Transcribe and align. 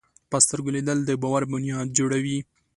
په 0.29 0.37
سترګو 0.45 0.69
لیدل 0.75 0.97
د 1.05 1.11
باور 1.21 1.43
بنیاد 1.51 1.87
جوړوي 1.97 2.39